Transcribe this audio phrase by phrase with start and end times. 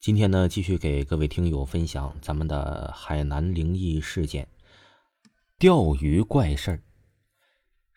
[0.00, 4.48] 今天呢，继续给各位听友分享咱们的海南灵异事件——
[5.60, 6.82] 钓鱼怪事儿。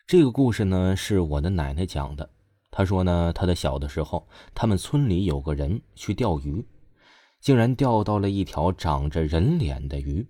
[0.06, 2.28] 这个故事呢，是我的奶奶讲的。
[2.70, 6.62] 她说呢，她的小的时候，他们村里有个人去钓鱼，
[7.40, 10.28] 竟然钓到了一条长着人脸的鱼。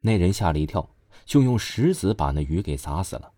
[0.00, 0.88] 那人吓了一跳，
[1.26, 3.30] 就用石子把那鱼给砸死了。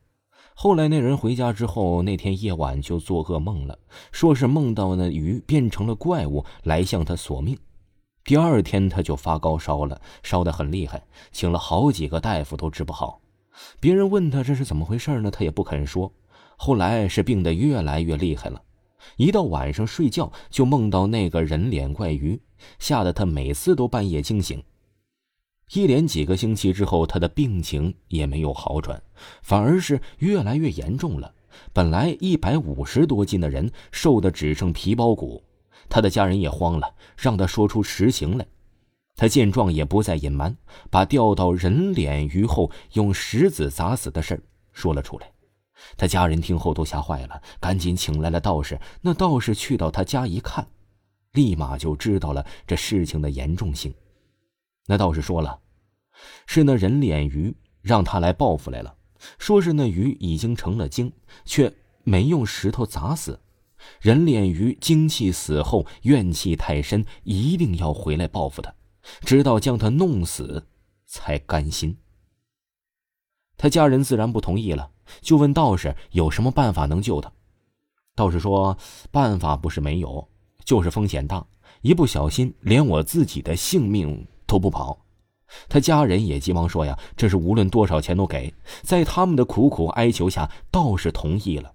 [0.63, 3.79] 后来那人回家之后，那天夜晚就做噩梦了，
[4.13, 7.57] 说是梦到那鱼变成了怪物来向他索命。
[8.25, 13.23] 第二天他就发高烧了，烧得很厉害，请了好几个大夫都治不好。
[13.81, 16.13] 别人问他这是怎么回事呢，他也不肯说。
[16.59, 18.61] 后来是病得越来越厉害了，
[19.17, 22.39] 一到晚上睡觉就梦到那个人脸怪鱼，
[22.79, 24.63] 吓得他每次都半夜惊醒。
[25.73, 29.01] 一连几个星期之后，他的病情也没有好转，
[29.43, 31.33] 反而是越来越严重了。
[31.73, 35.43] 本来一百五十多斤的人，瘦的只剩皮包骨。
[35.89, 38.47] 他的家人也慌了，让他说出实情来。
[39.15, 40.57] 他见状也不再隐瞒，
[40.91, 45.31] 把钓到人脸鱼后用石子砸死的事说了出来。
[45.97, 48.81] 他家人听后都吓坏了，赶紧请来了道士。
[49.01, 50.67] 那道士去到他家一看，
[51.33, 53.95] 立马就知道了这事情的严重性。
[54.91, 55.61] 那道士说了，
[56.47, 58.93] 是那人脸鱼让他来报复来了，
[59.39, 61.13] 说是那鱼已经成了精，
[61.45, 63.39] 却没用石头砸死。
[64.01, 68.75] 人脸鱼精气死后怨气太深，一定要回来报复他，
[69.21, 70.67] 直到将他弄死
[71.07, 71.97] 才甘心。
[73.57, 77.31] 他家人自然不同意了，就问道士有什么办法能救他。
[78.17, 78.77] 道士说
[79.13, 80.29] ：“办法不是没有，
[80.65, 81.47] 就是风险大，
[81.81, 84.99] 一不小心连我自己的性命。”都不跑，
[85.69, 91.73] 他家人也急忙说：“呀，这是无论多少钱都给。”在他们的苦苦哀求下，道士同意了。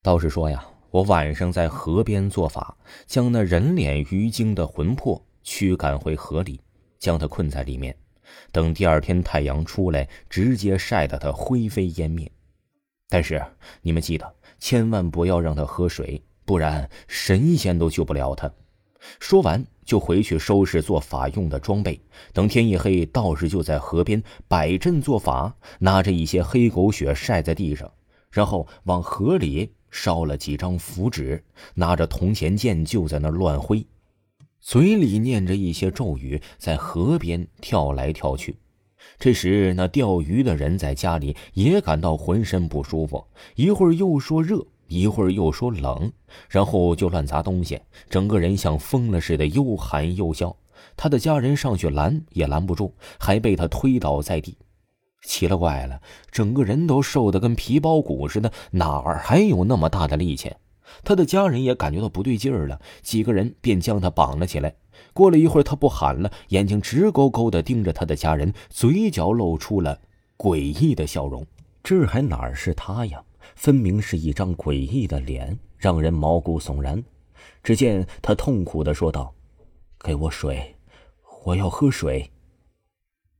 [0.00, 2.76] 道士说：“呀，我晚上在河边做法，
[3.08, 6.60] 将那人脸鱼精的魂魄驱赶回河里，
[7.00, 7.96] 将他困在里面，
[8.52, 12.30] 等第二天太阳出来，直接晒得他灰飞烟灭。
[13.08, 13.44] 但是
[13.82, 18.48] 你们记得，千万不要让他喝水，不然神仙都救不了他。”
[19.18, 22.00] 说完，就回去收拾做法用的装备。
[22.32, 27.90] 等天一黑，道士就在河边摆阵做法，拿着一些黑狗血晒在地上，
[28.30, 31.42] 然后往河里烧了几张符纸，
[31.74, 33.84] 拿着铜钱剑就在那乱挥，
[34.60, 38.54] 嘴里念着一些咒语，在河边跳来跳去。
[39.18, 43.26] 这时，那钓鱼的人在家里也感到浑身不舒服，
[43.56, 44.64] 一会儿又说热。
[44.90, 46.10] 一会儿又说冷，
[46.48, 50.54] 然后就乱砸东西，整个人像疯了似的，又喊又叫。
[50.96, 54.58] 他的家人上去拦也拦不住，还被他推倒在地。
[55.22, 56.00] 奇了怪了，
[56.32, 60.52] 整个人都瘦得跟皮包骨似的，哪儿还有那么大的力气？
[61.04, 64.74] 他的家人也感觉到不对劲儿了，几个人便将他绑了起来。
[65.12, 70.00] 过了一会儿，他不喊了，眼睛直勾勾地盯着他的家人，嘴角露出了
[70.36, 71.46] 诡异的笑容。
[71.84, 73.22] 这还哪儿是他呀？
[73.54, 77.02] 分明是一张诡异的脸，让人毛骨悚然。
[77.62, 79.34] 只见他痛苦的说道
[80.02, 80.74] ：“给我水，
[81.44, 82.30] 我要喝水。”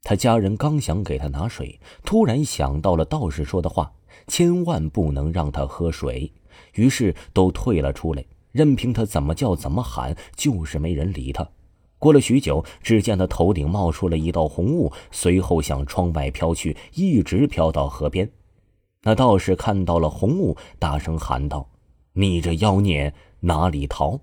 [0.03, 3.93] 他家人刚想给他拿水，突然想到了道士说的话，
[4.27, 6.33] 千万不能让他喝水，
[6.75, 11.47] 于是都退了出来，任凭他怎么叫怎么喊，就是没人理他。
[11.99, 18.31] 过了许久，只见他头顶冒出了一道红雾，随后向窗外飘去，一直飘到河边。
[19.03, 21.67] 那道士看到了红雾，大声喊道
[22.13, 24.21] ：“你这妖孽哪里逃？”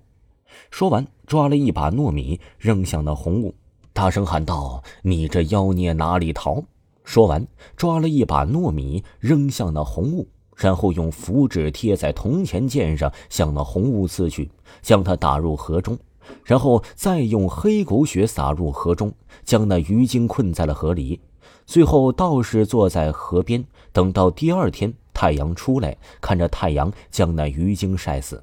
[0.70, 3.52] 说完，抓了一把糯米扔向那红雾，
[3.92, 6.62] 大声喊道：“你这妖孽哪里逃？”
[7.02, 7.44] 说完，
[7.76, 14.48] 抓了一把糯米扔向那红雾，然后用符纸贴在铜钱剑上，向那红雾刺去，
[14.80, 15.98] 将它打入河中，
[16.44, 19.12] 然后再用黑狗血撒入河中，
[19.42, 21.20] 将那鱼精困在了河里。
[21.68, 23.62] 最后，道士坐在河边，
[23.92, 28.42] 等到第二天太阳出来，看着太阳将那鱼精晒死。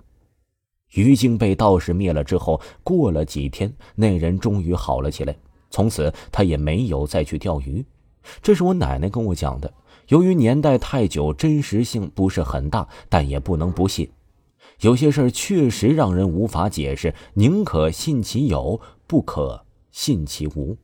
[0.94, 5.36] 鱼精被道士灭了之后，过了几天，那人终于好了起来。
[5.72, 7.84] 从此，他也没有再去钓鱼。
[8.44, 9.74] 这是我奶奶跟我讲的。
[10.10, 14.08] 由于年代太久，真实性不是很大，但也不能不信。
[14.82, 20.78] 有些事儿确实让人无法解释，宁可信其有，不可信其无。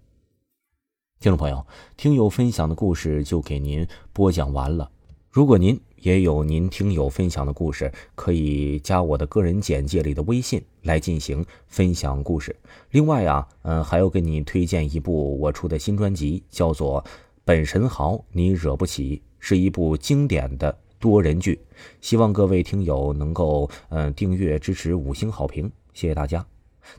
[1.21, 1.63] 听众朋友，
[1.97, 4.89] 听友分享的故事就给您播讲完了。
[5.29, 12.55] 如果您也有您听友分享的故事，可以加我的个人简介里的微信来进行分享故事。
[12.89, 17.03] 另外啊，嗯，还要给你推荐一部我出的新专辑，叫做
[17.45, 21.61] 《本神豪你惹不起》，是一部经典的多人剧。
[22.01, 26.43] 希望各位听友能够嗯订阅支持，五星好评，谢谢大家。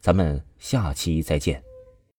[0.01, 1.72] 咱们下期再见。